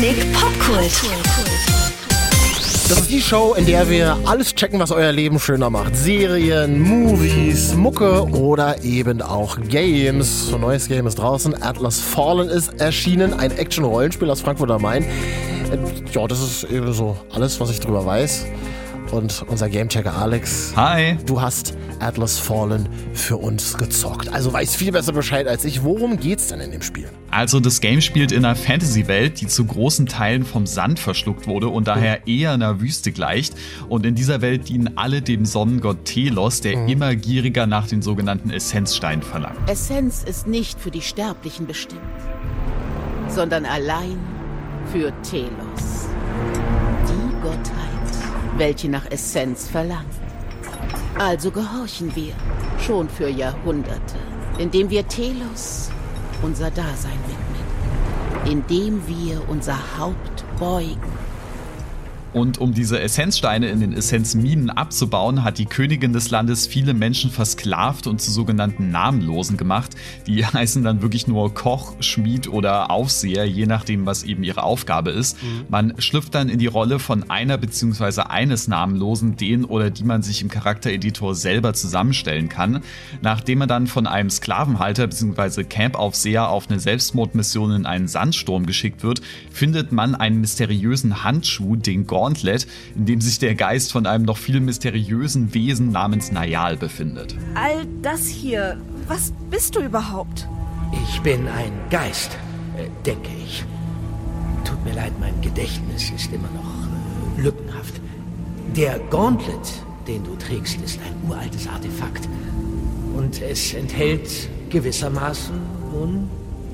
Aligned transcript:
Sputnik 0.00 0.32
Popkult. 0.32 0.92
Das 2.88 3.00
ist 3.00 3.10
die 3.10 3.20
Show, 3.20 3.52
in 3.52 3.66
der 3.66 3.90
wir 3.90 4.16
alles 4.24 4.54
checken, 4.54 4.80
was 4.80 4.92
euer 4.92 5.12
Leben 5.12 5.38
schöner 5.38 5.68
macht. 5.68 5.94
Serien, 5.94 6.80
Movies, 6.80 7.74
Mucke 7.74 8.22
oder 8.30 8.82
eben 8.82 9.20
auch 9.20 9.58
Games. 9.60 10.50
Ein 10.54 10.62
neues 10.62 10.88
Game 10.88 11.06
ist 11.06 11.16
draußen. 11.16 11.62
Atlas 11.62 12.00
Fallen 12.00 12.48
ist 12.48 12.80
erschienen. 12.80 13.34
Ein 13.34 13.50
Action-Rollenspiel 13.50 14.30
aus 14.30 14.40
Frankfurt 14.40 14.70
am 14.70 14.80
Main. 14.80 15.02
Äh, 15.02 15.76
Ja, 16.14 16.26
das 16.26 16.40
ist 16.40 16.64
eben 16.64 16.90
so 16.94 17.18
alles, 17.34 17.60
was 17.60 17.70
ich 17.70 17.80
drüber 17.80 18.06
weiß. 18.06 18.46
Und 19.10 19.44
unser 19.48 19.68
Gamechecker 19.68 20.16
Alex. 20.16 20.72
Hi. 20.76 21.16
Du 21.26 21.40
hast 21.40 21.74
Atlas 21.98 22.38
Fallen 22.38 22.88
für 23.12 23.36
uns 23.36 23.76
gezockt. 23.76 24.32
Also 24.32 24.52
weißt 24.52 24.76
viel 24.76 24.92
besser 24.92 25.12
Bescheid 25.12 25.48
als 25.48 25.64
ich. 25.64 25.82
Worum 25.82 26.18
geht's 26.18 26.48
denn 26.48 26.60
in 26.60 26.70
dem 26.70 26.82
Spiel? 26.82 27.08
Also 27.30 27.60
das 27.60 27.80
Game 27.80 28.00
spielt 28.00 28.32
in 28.32 28.44
einer 28.44 28.54
Fantasy-Welt, 28.54 29.40
die 29.40 29.46
zu 29.46 29.64
großen 29.64 30.06
Teilen 30.06 30.44
vom 30.44 30.66
Sand 30.66 30.98
verschluckt 30.98 31.46
wurde 31.46 31.68
und 31.68 31.88
daher 31.88 32.26
eher 32.26 32.52
einer 32.52 32.80
Wüste 32.80 33.12
gleicht. 33.12 33.54
Und 33.88 34.06
in 34.06 34.14
dieser 34.14 34.40
Welt 34.42 34.68
dienen 34.68 34.96
alle 34.96 35.22
dem 35.22 35.44
Sonnengott 35.44 36.04
Telos, 36.04 36.60
der 36.60 36.86
immer 36.86 37.14
gieriger 37.16 37.66
nach 37.66 37.88
den 37.88 38.02
sogenannten 38.02 38.50
Essenzsteinen 38.50 39.22
verlangt. 39.22 39.58
Essenz 39.68 40.22
ist 40.22 40.46
nicht 40.46 40.80
für 40.80 40.90
die 40.90 41.02
Sterblichen 41.02 41.66
bestimmt, 41.66 42.00
sondern 43.28 43.64
allein 43.64 44.18
für 44.92 45.12
Telos. 45.22 45.89
Welche 48.56 48.88
nach 48.88 49.10
Essenz 49.10 49.68
verlangt. 49.68 50.06
Also 51.18 51.50
gehorchen 51.50 52.14
wir, 52.14 52.34
schon 52.78 53.08
für 53.08 53.28
Jahrhunderte, 53.28 54.16
indem 54.58 54.90
wir 54.90 55.06
Telos 55.06 55.90
unser 56.42 56.70
Dasein 56.70 57.18
widmen, 57.26 58.52
indem 58.52 59.06
wir 59.06 59.48
unser 59.48 59.76
Haupt 59.98 60.44
beugen. 60.58 61.29
Und 62.32 62.58
um 62.58 62.72
diese 62.72 63.00
Essenzsteine 63.00 63.68
in 63.68 63.80
den 63.80 63.92
Essenzminen 63.92 64.70
abzubauen, 64.70 65.42
hat 65.42 65.58
die 65.58 65.66
Königin 65.66 66.12
des 66.12 66.30
Landes 66.30 66.66
viele 66.66 66.94
Menschen 66.94 67.30
versklavt 67.30 68.06
und 68.06 68.20
zu 68.20 68.30
sogenannten 68.30 68.90
Namenlosen 68.90 69.56
gemacht. 69.56 69.96
Die 70.26 70.44
heißen 70.46 70.84
dann 70.84 71.02
wirklich 71.02 71.26
nur 71.26 71.52
Koch, 71.54 71.94
Schmied 72.00 72.48
oder 72.48 72.90
Aufseher, 72.90 73.46
je 73.46 73.66
nachdem, 73.66 74.06
was 74.06 74.22
eben 74.22 74.44
ihre 74.44 74.62
Aufgabe 74.62 75.10
ist. 75.10 75.38
Man 75.68 75.94
schlüpft 75.98 76.34
dann 76.34 76.48
in 76.48 76.58
die 76.58 76.66
Rolle 76.66 76.98
von 76.98 77.30
einer 77.30 77.58
bzw. 77.58 78.22
eines 78.22 78.68
Namenlosen, 78.68 79.36
den 79.36 79.64
oder 79.64 79.90
die 79.90 80.04
man 80.04 80.22
sich 80.22 80.42
im 80.42 80.48
Charaktereditor 80.48 81.34
selber 81.34 81.74
zusammenstellen 81.74 82.48
kann. 82.48 82.82
Nachdem 83.22 83.58
man 83.58 83.68
dann 83.68 83.86
von 83.88 84.06
einem 84.06 84.30
Sklavenhalter 84.30 85.08
bzw. 85.08 85.64
Campaufseher 85.64 86.48
auf 86.48 86.70
eine 86.70 86.78
Selbstmordmission 86.78 87.72
in 87.72 87.86
einen 87.86 88.06
Sandsturm 88.06 88.66
geschickt 88.66 89.02
wird, 89.02 89.20
findet 89.50 89.90
man 89.90 90.14
einen 90.14 90.40
mysteriösen 90.40 91.24
Handschuh, 91.24 91.76
den 91.76 92.06
Gauntlet, 92.20 92.66
in 92.94 93.06
dem 93.06 93.20
sich 93.22 93.38
der 93.38 93.54
Geist 93.54 93.92
von 93.92 94.04
einem 94.04 94.24
noch 94.24 94.36
viel 94.36 94.60
mysteriösen 94.60 95.54
Wesen 95.54 95.90
namens 95.90 96.30
Nayal 96.30 96.76
befindet. 96.76 97.34
All 97.54 97.86
das 98.02 98.26
hier, 98.26 98.76
was 99.08 99.32
bist 99.50 99.74
du 99.74 99.80
überhaupt? 99.80 100.46
Ich 101.04 101.20
bin 101.22 101.48
ein 101.48 101.72
Geist, 101.88 102.36
äh, 102.76 102.88
denke 103.06 103.30
ich. 103.42 103.64
Tut 104.64 104.84
mir 104.84 104.92
leid, 104.92 105.12
mein 105.18 105.40
Gedächtnis 105.40 106.10
ist 106.14 106.30
immer 106.30 106.50
noch 106.54 107.38
äh, 107.38 107.42
lückenhaft. 107.42 107.94
Der 108.76 108.98
Gauntlet, 109.10 109.56
den 110.06 110.22
du 110.22 110.36
trägst, 110.36 110.78
ist 110.82 111.00
ein 111.00 111.30
uraltes 111.30 111.66
Artefakt. 111.68 112.28
Und 113.16 113.40
es 113.40 113.72
enthält 113.72 114.28
gewissermaßen 114.68 115.54
nun 115.92 116.28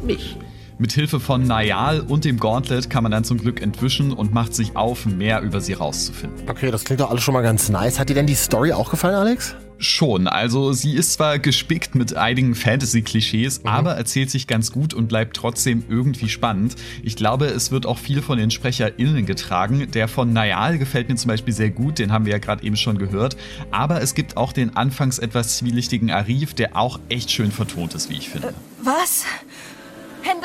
mich. 0.04 0.36
Mit 0.78 0.92
Hilfe 0.92 1.20
von 1.20 1.42
Nayal 1.42 2.00
und 2.00 2.26
dem 2.26 2.38
Gauntlet 2.38 2.90
kann 2.90 3.02
man 3.02 3.10
dann 3.10 3.24
zum 3.24 3.38
Glück 3.38 3.62
entwischen 3.62 4.12
und 4.12 4.34
macht 4.34 4.54
sich 4.54 4.76
auf, 4.76 5.06
mehr 5.06 5.40
über 5.40 5.62
sie 5.62 5.72
rauszufinden. 5.72 6.50
Okay, 6.50 6.70
das 6.70 6.84
klingt 6.84 7.00
doch 7.00 7.08
alles 7.10 7.22
schon 7.22 7.32
mal 7.32 7.40
ganz 7.40 7.70
nice. 7.70 7.98
Hat 7.98 8.10
dir 8.10 8.14
denn 8.14 8.26
die 8.26 8.34
Story 8.34 8.72
auch 8.72 8.90
gefallen, 8.90 9.14
Alex? 9.14 9.56
Schon, 9.78 10.26
also 10.26 10.72
sie 10.72 10.94
ist 10.94 11.14
zwar 11.14 11.38
gespickt 11.38 11.94
mit 11.94 12.14
einigen 12.14 12.54
Fantasy-Klischees, 12.54 13.62
aber 13.64 13.92
erzählt 13.92 14.30
sich 14.30 14.46
ganz 14.46 14.72
gut 14.72 14.94
und 14.94 15.08
bleibt 15.08 15.36
trotzdem 15.36 15.84
irgendwie 15.88 16.28
spannend. 16.28 16.76
Ich 17.02 17.16
glaube, 17.16 17.46
es 17.46 17.70
wird 17.70 17.86
auch 17.86 17.98
viel 17.98 18.22
von 18.22 18.38
den 18.38 18.50
SprecherInnen 18.50 19.26
getragen. 19.26 19.90
Der 19.92 20.08
von 20.08 20.32
Nayal 20.32 20.78
gefällt 20.78 21.08
mir 21.08 21.16
zum 21.16 21.28
Beispiel 21.28 21.52
sehr 21.52 21.70
gut, 21.70 21.98
den 21.98 22.12
haben 22.12 22.24
wir 22.24 22.32
ja 22.32 22.38
gerade 22.38 22.64
eben 22.64 22.76
schon 22.76 22.96
gehört. 22.96 23.36
Aber 23.70 24.00
es 24.02 24.14
gibt 24.14 24.36
auch 24.36 24.52
den 24.52 24.76
anfangs 24.76 25.18
etwas 25.18 25.58
zwielichtigen 25.58 26.10
Arif, 26.10 26.54
der 26.54 26.76
auch 26.76 26.98
echt 27.10 27.30
schön 27.30 27.52
vertont 27.52 27.94
ist, 27.94 28.08
wie 28.10 28.16
ich 28.16 28.30
finde. 28.30 28.54
Was? 28.82 29.24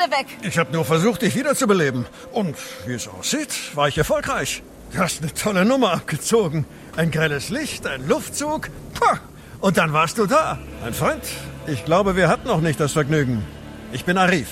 Hände 0.02 0.16
weg! 0.16 0.26
Ich 0.42 0.58
habe 0.58 0.72
nur 0.72 0.84
versucht, 0.84 1.22
dich 1.22 1.34
wiederzubeleben. 1.34 2.06
Und 2.32 2.56
wie 2.86 2.94
es 2.94 3.08
aussieht, 3.08 3.48
war 3.74 3.88
ich 3.88 3.98
erfolgreich. 3.98 4.62
Du 4.92 4.98
hast 4.98 5.22
eine 5.22 5.32
tolle 5.32 5.64
Nummer 5.64 5.92
abgezogen. 5.92 6.64
Ein 6.96 7.10
grelles 7.10 7.48
Licht, 7.48 7.86
ein 7.86 8.06
Luftzug. 8.06 8.68
Pah! 8.94 9.20
Und 9.60 9.78
dann 9.78 9.92
warst 9.92 10.18
du 10.18 10.26
da. 10.26 10.58
Mein 10.82 10.92
Freund, 10.92 11.22
ich 11.66 11.84
glaube, 11.84 12.16
wir 12.16 12.28
hatten 12.28 12.48
noch 12.48 12.60
nicht 12.60 12.80
das 12.80 12.92
Vergnügen. 12.92 13.44
Ich 13.92 14.04
bin 14.04 14.18
Arif. 14.18 14.48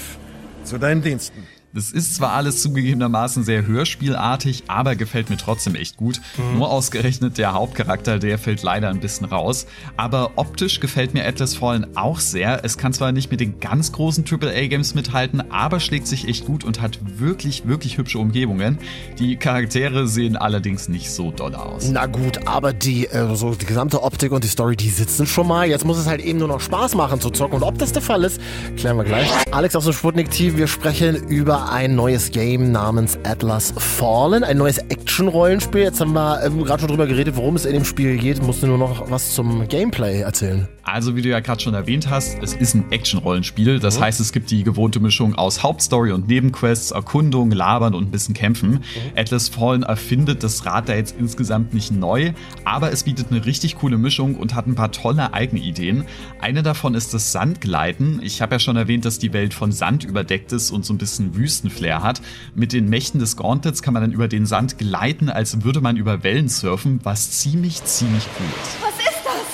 Zu 0.65 0.79
deinen 0.79 1.03
Diensten. 1.03 1.47
Das 1.73 1.93
ist 1.93 2.17
zwar 2.17 2.33
alles 2.33 2.63
zugegebenermaßen 2.63 3.45
sehr 3.45 3.65
hörspielartig, 3.65 4.65
aber 4.67 4.97
gefällt 4.97 5.31
mir 5.31 5.37
trotzdem 5.37 5.77
echt 5.77 5.97
gut. 5.97 6.21
Nur 6.57 6.69
ausgerechnet 6.69 7.39
der 7.39 7.53
Hauptcharakter, 7.53 8.19
der 8.19 8.39
fällt 8.39 8.65
leider 8.65 8.89
ein 8.89 8.99
bisschen 8.99 9.27
raus. 9.27 9.67
Aber 9.97 10.33
optisch 10.35 10.81
gefällt 10.81 11.15
mir 11.15 11.25
Atlas 11.25 11.55
Fallen 11.55 11.97
auch 11.97 12.19
sehr. 12.19 12.65
Es 12.65 12.77
kann 12.77 12.93
zwar 12.93 13.13
nicht 13.13 13.31
mit 13.31 13.39
den 13.39 13.61
ganz 13.61 13.93
großen 13.93 14.25
AAA-Games 14.29 14.97
mithalten, 14.97 15.53
aber 15.53 15.79
schlägt 15.79 16.09
sich 16.09 16.27
echt 16.27 16.45
gut 16.45 16.65
und 16.65 16.81
hat 16.81 16.99
wirklich, 17.21 17.69
wirklich 17.69 17.99
hübsche 17.99 18.19
Umgebungen. 18.19 18.79
Die 19.21 19.37
Charaktere 19.37 20.09
sehen 20.09 20.37
allerdings 20.37 20.89
nicht 20.89 21.13
so 21.13 21.31
doll 21.31 21.55
aus. 21.55 21.89
Na 21.89 22.07
gut, 22.07 22.49
aber 22.49 22.73
die, 22.73 23.07
äh, 23.07 23.37
so 23.37 23.55
die 23.55 23.67
gesamte 23.67 24.03
Optik 24.03 24.33
und 24.33 24.43
die 24.43 24.49
Story, 24.49 24.75
die 24.75 24.91
sitzen 24.91 25.25
schon 25.25 25.47
mal. 25.47 25.69
Jetzt 25.69 25.85
muss 25.85 25.99
es 25.99 26.07
halt 26.07 26.21
eben 26.21 26.41
nur 26.41 26.49
noch 26.49 26.61
Spaß 26.61 26.97
machen 26.97 27.21
zu 27.21 27.31
zocken. 27.31 27.59
Und 27.59 27.63
ob 27.63 27.79
das 27.79 27.93
der 27.93 28.03
Fall 28.03 28.25
ist, 28.25 28.41
klären 28.77 28.97
wir 28.97 29.05
gleich. 29.05 29.31
Alex 29.53 29.77
aus 29.77 29.85
dem 29.85 29.93
Sputnik-Team, 29.93 30.57
wir 30.57 30.67
sprechen 30.67 31.29
über 31.29 31.60
ein 31.69 31.95
neues 31.95 32.31
Game 32.31 32.73
namens 32.73 33.19
Atlas 33.25 33.73
Fallen. 33.77 34.45
Ein 34.45 34.59
neues 34.59 34.79
Action-Rollenspiel. 34.79 35.83
Jetzt 35.83 36.01
haben 36.01 36.13
wir 36.13 36.43
ähm, 36.45 36.65
gerade 36.65 36.81
schon 36.81 36.89
drüber 36.89 37.07
geredet, 37.07 37.37
worum 37.37 37.57
es 37.57 37.65
in 37.65 37.75
dem 37.75 37.85
Spiel 37.85 38.17
geht. 38.17 38.43
Musst 38.43 38.63
du 38.63 38.67
nur 38.67 38.79
noch 38.79 39.11
was 39.11 39.35
zum 39.35 39.67
Gameplay 39.69 40.21
erzählen? 40.21 40.69
Also, 40.83 41.15
wie 41.15 41.23
du 41.23 41.29
ja 41.29 41.41
gerade 41.41 41.61
schon 41.61 41.75
erwähnt 41.75 42.11
hast, 42.11 42.43
es 42.43 42.55
ist 42.55 42.75
ein 42.75 42.91
Action-Rollenspiel. 42.91 43.79
Das 43.79 44.01
heißt, 44.01 44.19
es 44.19 44.33
gibt 44.33 44.51
die 44.51 44.65
gewohnte 44.65 44.99
Mischung 44.99 45.35
aus 45.37 45.63
Hauptstory 45.63 46.11
und 46.11 46.27
Nebenquests, 46.27 46.91
Erkundung, 46.91 47.53
Labern 47.53 47.95
und 47.95 48.09
ein 48.09 48.11
bisschen 48.11 48.35
Kämpfen. 48.35 48.83
Atlas 49.15 49.49
Fallen 49.49 49.83
erfindet 49.83 50.43
das 50.43 50.67
Rad 50.67 50.89
da 50.89 50.95
jetzt 50.95 51.15
insgesamt 51.19 51.75
nicht 51.75 51.93
neu, 51.93 52.33
aber 52.65 52.93
es 52.93 53.05
bietet 53.05 53.31
eine 53.31 53.45
richtig 53.45 53.77
coole 53.77 53.99
Mischung 53.99 54.35
und 54.35 54.55
hat 54.55 54.67
ein 54.67 54.75
paar 54.75 54.91
tolle 54.91 55.33
eigene 55.33 55.61
Ideen. 55.61 56.05
Eine 56.41 56.63
davon 56.63 56.95
ist 56.95 57.15
das 57.15 57.31
Sandgleiten. 57.31 58.21
Ich 58.23 58.43
habe 58.43 58.57
ja 58.57 58.59
schon 58.59 58.77
erwähnt, 58.77 59.05
dass 59.05 59.19
die 59.19 59.33
Welt 59.33 59.55
von 59.55 59.73
Sand 59.73 60.05
überdeckt 60.05 60.53
ist 60.53 60.71
und 60.71 60.85
so 60.85 60.93
ein 60.93 60.99
bisschen 60.99 61.37
Wüstenflair 61.51 62.03
hat. 62.03 62.23
Mit 62.55 62.73
den 62.73 62.89
Mächten 62.89 63.19
des 63.19 63.37
Gauntlets 63.37 63.83
kann 63.83 63.93
man 63.93 64.03
dann 64.05 64.13
über 64.13 64.29
den 64.29 64.47
Sand 64.47 64.79
gleiten, 64.79 65.29
als 65.29 65.65
würde 65.65 65.81
man 65.81 65.97
über 65.97 66.23
Wellen 66.23 66.49
surfen, 66.49 67.01
was 67.03 67.33
ziemlich, 67.33 67.83
ziemlich 67.85 68.25
cool 68.39 68.47
ist. 68.63 68.77
Was 68.81 68.95
ist 69.01 69.25
das? 69.25 69.47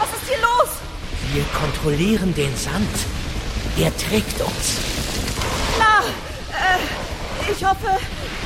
Was 0.00 0.08
ist 0.08 0.28
hier 0.28 0.40
los? 0.40 0.70
Wir 1.34 1.44
kontrollieren 1.52 2.34
den 2.34 2.56
Sand. 2.56 2.88
Er 3.76 3.94
trägt 3.96 4.40
uns. 4.40 4.78
Na, 5.78 6.00
äh, 6.56 7.52
ich 7.52 7.62
hoffe, 7.62 7.98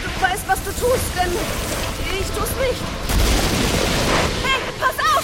du 0.02 0.22
weißt, 0.24 0.48
was 0.48 0.58
du 0.64 0.70
tust, 0.70 1.12
denn 1.16 1.30
ich 2.18 2.26
tu's 2.26 2.50
nicht. 2.58 2.82
Hey, 4.42 4.60
pass 4.80 4.98
auf! 5.14 5.17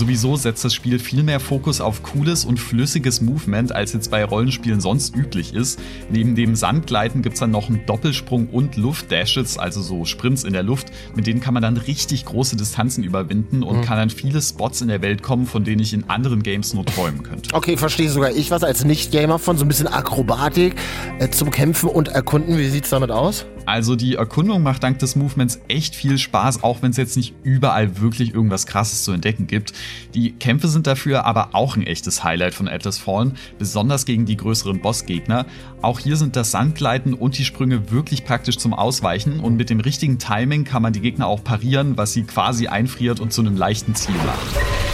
Sowieso 0.00 0.34
setzt 0.36 0.64
das 0.64 0.72
Spiel 0.72 0.98
viel 0.98 1.22
mehr 1.22 1.40
Fokus 1.40 1.82
auf 1.82 2.02
cooles 2.02 2.46
und 2.46 2.58
flüssiges 2.58 3.20
Movement, 3.20 3.72
als 3.72 3.92
jetzt 3.92 4.10
bei 4.10 4.24
Rollenspielen 4.24 4.80
sonst 4.80 5.14
üblich 5.14 5.52
ist. 5.52 5.78
Neben 6.08 6.34
dem 6.34 6.56
Sandgleiten 6.56 7.20
gibt's 7.20 7.40
dann 7.40 7.50
noch 7.50 7.68
einen 7.68 7.84
Doppelsprung 7.84 8.48
und 8.48 8.78
Luftdashes, 8.78 9.58
also 9.58 9.82
so 9.82 10.06
Sprints 10.06 10.44
in 10.44 10.54
der 10.54 10.62
Luft. 10.62 10.90
Mit 11.14 11.26
denen 11.26 11.40
kann 11.40 11.52
man 11.52 11.62
dann 11.62 11.76
richtig 11.76 12.24
große 12.24 12.56
Distanzen 12.56 13.04
überwinden 13.04 13.62
und 13.62 13.82
kann 13.82 13.98
an 13.98 14.08
viele 14.08 14.40
Spots 14.40 14.80
in 14.80 14.88
der 14.88 15.02
Welt 15.02 15.22
kommen, 15.22 15.44
von 15.44 15.64
denen 15.64 15.82
ich 15.82 15.92
in 15.92 16.08
anderen 16.08 16.42
Games 16.42 16.72
nur 16.72 16.86
träumen 16.86 17.22
könnte. 17.22 17.54
Okay, 17.54 17.76
verstehe 17.76 18.08
sogar 18.08 18.30
ich 18.30 18.50
was 18.50 18.64
als 18.64 18.86
Nicht-Gamer 18.86 19.38
von. 19.38 19.58
So 19.58 19.66
ein 19.66 19.68
bisschen 19.68 19.86
Akrobatik 19.86 20.76
äh, 21.18 21.28
zum 21.28 21.50
Kämpfen 21.50 21.90
und 21.90 22.08
Erkunden. 22.08 22.56
Wie 22.56 22.70
sieht's 22.70 22.88
damit 22.88 23.10
aus? 23.10 23.44
Also 23.70 23.94
die 23.94 24.16
Erkundung 24.16 24.64
macht 24.64 24.82
dank 24.82 24.98
des 24.98 25.14
Movements 25.14 25.60
echt 25.68 25.94
viel 25.94 26.18
Spaß, 26.18 26.64
auch 26.64 26.82
wenn 26.82 26.90
es 26.90 26.96
jetzt 26.96 27.16
nicht 27.16 27.34
überall 27.44 28.00
wirklich 28.00 28.34
irgendwas 28.34 28.66
Krasses 28.66 29.04
zu 29.04 29.12
entdecken 29.12 29.46
gibt. 29.46 29.72
Die 30.12 30.32
Kämpfe 30.32 30.66
sind 30.66 30.88
dafür 30.88 31.24
aber 31.24 31.50
auch 31.52 31.76
ein 31.76 31.84
echtes 31.84 32.24
Highlight 32.24 32.52
von 32.52 32.66
Atlas 32.66 32.98
Fallen, 32.98 33.36
besonders 33.60 34.06
gegen 34.06 34.26
die 34.26 34.36
größeren 34.36 34.80
Bossgegner. 34.80 35.46
Auch 35.82 36.00
hier 36.00 36.16
sind 36.16 36.34
das 36.34 36.50
Sandgleiten 36.50 37.14
und 37.14 37.38
die 37.38 37.44
Sprünge 37.44 37.92
wirklich 37.92 38.24
praktisch 38.24 38.58
zum 38.58 38.74
Ausweichen 38.74 39.38
und 39.38 39.56
mit 39.56 39.70
dem 39.70 39.78
richtigen 39.78 40.18
Timing 40.18 40.64
kann 40.64 40.82
man 40.82 40.92
die 40.92 41.00
Gegner 41.00 41.28
auch 41.28 41.44
parieren, 41.44 41.96
was 41.96 42.12
sie 42.12 42.24
quasi 42.24 42.66
einfriert 42.66 43.20
und 43.20 43.32
zu 43.32 43.40
einem 43.40 43.56
leichten 43.56 43.94
Ziel 43.94 44.16
macht. 44.26 44.89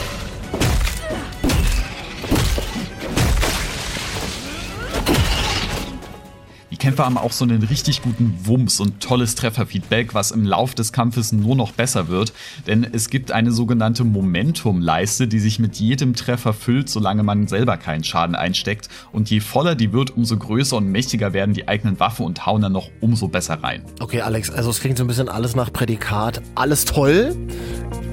Die 6.77 6.79
Kämpfer 6.79 7.07
haben 7.07 7.17
auch 7.17 7.33
so 7.33 7.43
einen 7.43 7.63
richtig 7.63 8.03
guten 8.03 8.39
Wumms 8.45 8.81
und 8.81 9.01
tolles 9.01 9.35
Trefferfeedback, 9.35 10.13
was 10.13 10.31
im 10.31 10.45
Lauf 10.45 10.75
des 10.75 10.93
Kampfes 10.93 11.33
nur 11.33 11.57
noch 11.57 11.73
besser 11.73 12.09
wird, 12.09 12.35
denn 12.67 12.87
es 12.93 13.09
gibt 13.09 13.33
eine 13.33 13.51
sogenannte 13.51 14.05
Momentumleiste, 14.05 15.27
die 15.27 15.39
sich 15.39 15.59
mit 15.59 15.77
jedem 15.77 16.15
Treffer 16.15 16.53
füllt, 16.53 16.91
solange 16.91 17.23
man 17.23 17.47
selber 17.47 17.79
keinen 17.79 18.05
Schaden 18.05 18.37
einsteckt 18.37 18.91
und 19.11 19.31
je 19.31 19.41
voller 19.41 19.75
die 19.75 19.95
wird, 19.95 20.19
umso 20.19 20.37
größer 20.37 20.77
und 20.77 20.89
mächtiger 20.93 21.33
werden 21.33 21.55
die 21.55 21.67
eigenen 21.67 21.99
Waffen 21.99 22.27
und 22.27 22.45
hauen 22.45 22.61
dann 22.61 22.73
noch 22.73 22.91
umso 23.01 23.29
besser 23.29 23.63
rein. 23.63 23.83
Okay, 24.01 24.21
Alex, 24.21 24.51
also 24.51 24.69
es 24.69 24.79
klingt 24.79 24.99
so 24.99 25.05
ein 25.05 25.07
bisschen 25.07 25.31
alles 25.31 25.57
nach 25.57 25.73
Prädikat. 25.73 26.43
Alles 26.57 26.85
toll, 26.85 27.35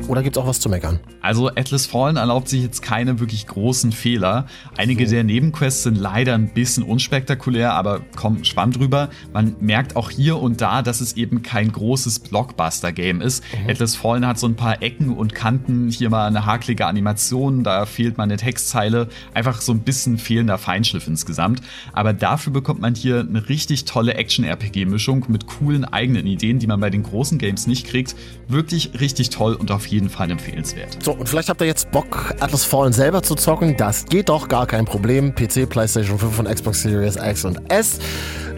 oder 0.07 0.21
gibt 0.21 0.35
es 0.35 0.43
auch 0.43 0.47
was 0.47 0.59
zu 0.59 0.69
meckern? 0.69 0.99
Also 1.21 1.47
Atlas 1.47 1.85
Fallen 1.85 2.17
erlaubt 2.17 2.49
sich 2.49 2.61
jetzt 2.61 2.81
keine 2.81 3.19
wirklich 3.19 3.47
großen 3.47 3.91
Fehler. 3.91 4.47
Einige 4.75 5.05
der 5.05 5.23
Nebenquests 5.23 5.83
sind 5.83 5.97
leider 5.97 6.33
ein 6.33 6.49
bisschen 6.49 6.83
unspektakulär, 6.83 7.73
aber 7.73 8.01
komm, 8.15 8.43
schwamm 8.43 8.71
drüber. 8.71 9.09
Man 9.31 9.55
merkt 9.61 9.95
auch 9.95 10.09
hier 10.09 10.37
und 10.37 10.59
da, 10.59 10.81
dass 10.81 10.99
es 10.99 11.13
eben 11.13 11.41
kein 11.41 11.71
großes 11.71 12.19
Blockbuster-Game 12.19 13.21
ist. 13.21 13.43
Mhm. 13.63 13.69
Atlas 13.69 13.95
Fallen 13.95 14.27
hat 14.27 14.37
so 14.37 14.47
ein 14.47 14.55
paar 14.55 14.81
Ecken 14.81 15.15
und 15.15 15.33
Kanten, 15.33 15.89
hier 15.89 16.09
mal 16.09 16.27
eine 16.27 16.45
hakelige 16.45 16.85
Animation, 16.85 17.63
da 17.63 17.85
fehlt 17.85 18.17
mal 18.17 18.23
eine 18.23 18.37
Textzeile. 18.37 19.07
Einfach 19.33 19.61
so 19.61 19.71
ein 19.71 19.79
bisschen 19.79 20.17
fehlender 20.17 20.57
Feinschliff 20.57 21.07
insgesamt. 21.07 21.61
Aber 21.93 22.11
dafür 22.13 22.51
bekommt 22.51 22.81
man 22.81 22.95
hier 22.95 23.21
eine 23.21 23.47
richtig 23.47 23.85
tolle 23.85 24.15
Action-RPG-Mischung 24.15 25.25
mit 25.29 25.47
coolen 25.47 25.85
eigenen 25.85 26.27
Ideen, 26.27 26.59
die 26.59 26.67
man 26.67 26.81
bei 26.81 26.89
den 26.89 27.03
großen 27.03 27.37
Games 27.37 27.67
nicht 27.67 27.87
kriegt. 27.87 28.15
Wirklich 28.49 28.99
richtig 28.99 29.29
toll 29.29 29.53
und 29.53 29.71
auf 29.71 29.87
jeden 29.93 30.09
Fall 30.09 30.31
empfehlenswert. 30.31 30.97
So, 31.01 31.13
und 31.13 31.29
vielleicht 31.29 31.49
habt 31.49 31.61
ihr 31.61 31.67
jetzt 31.67 31.91
Bock, 31.91 32.33
Atlas 32.39 32.65
Fallen 32.65 32.93
selber 32.93 33.21
zu 33.23 33.35
zocken. 33.35 33.77
Das 33.77 34.05
geht 34.05 34.29
doch, 34.29 34.47
gar 34.47 34.65
kein 34.67 34.85
Problem. 34.85 35.33
PC, 35.33 35.69
PlayStation 35.69 36.17
5 36.17 36.39
und 36.39 36.49
Xbox 36.49 36.81
Series 36.81 37.15
X 37.15 37.45
und 37.45 37.71
S. 37.71 37.99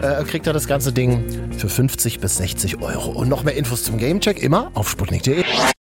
Äh, 0.00 0.24
kriegt 0.24 0.46
ihr 0.46 0.52
das 0.52 0.66
ganze 0.66 0.92
Ding 0.92 1.24
für 1.56 1.68
50 1.68 2.20
bis 2.20 2.36
60 2.38 2.82
Euro. 2.82 3.10
Und 3.10 3.28
noch 3.28 3.44
mehr 3.44 3.56
Infos 3.56 3.84
zum 3.84 3.98
Gamecheck 3.98 4.42
immer 4.42 4.70
auf 4.74 4.90
sputnik.de. 4.90 5.44